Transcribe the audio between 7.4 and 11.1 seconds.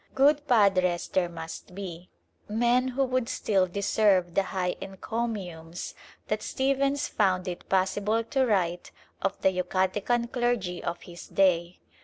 it possible to write of the Yucatecan clergy of